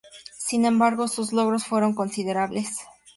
[0.39, 2.75] Sin embargo, sus logros fueron considerables.